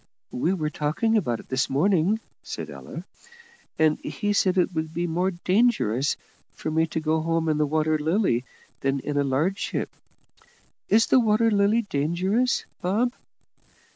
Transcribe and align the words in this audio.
"We 0.31 0.51
were 0.51 0.71
talking 0.71 1.15
about 1.15 1.39
it 1.41 1.49
this 1.49 1.69
morning," 1.69 2.19
said 2.41 2.71
Ella; 2.71 3.03
"and 3.77 3.99
he 3.99 4.33
said 4.33 4.57
it 4.57 4.73
would 4.73 4.95
be 4.95 5.05
more 5.05 5.29
dangerous 5.29 6.17
for 6.53 6.71
me 6.71 6.87
to 6.87 6.99
go 6.99 7.21
home 7.21 7.47
in 7.47 7.59
the 7.59 7.67
Water 7.67 7.99
Lily 7.99 8.43
than 8.79 8.99
in 9.01 9.15
a 9.15 9.23
large 9.23 9.59
ship. 9.59 9.91
Is 10.89 11.05
the 11.05 11.19
Water 11.19 11.51
Lily 11.51 11.83
dangerous, 11.83 12.65
Bob?" 12.81 13.13